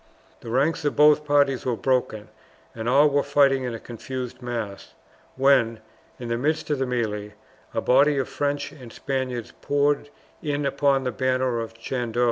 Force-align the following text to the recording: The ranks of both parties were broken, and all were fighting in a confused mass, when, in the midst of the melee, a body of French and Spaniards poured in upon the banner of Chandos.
The 0.39 0.49
ranks 0.49 0.83
of 0.83 0.95
both 0.95 1.25
parties 1.25 1.63
were 1.63 1.75
broken, 1.75 2.29
and 2.73 2.89
all 2.89 3.07
were 3.07 3.21
fighting 3.21 3.65
in 3.65 3.75
a 3.75 3.79
confused 3.79 4.41
mass, 4.41 4.95
when, 5.35 5.79
in 6.17 6.27
the 6.27 6.39
midst 6.39 6.71
of 6.71 6.79
the 6.79 6.87
melee, 6.87 7.35
a 7.71 7.81
body 7.81 8.17
of 8.17 8.27
French 8.27 8.71
and 8.71 8.91
Spaniards 8.91 9.53
poured 9.61 10.09
in 10.41 10.65
upon 10.65 11.03
the 11.03 11.11
banner 11.11 11.59
of 11.59 11.75
Chandos. 11.75 12.19